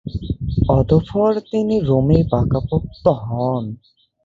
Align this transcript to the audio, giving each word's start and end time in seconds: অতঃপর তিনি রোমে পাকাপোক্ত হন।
অতঃপর 0.69 1.31
তিনি 1.51 1.75
রোমে 1.81 2.19
পাকাপোক্ত 2.31 3.05
হন। 3.23 3.63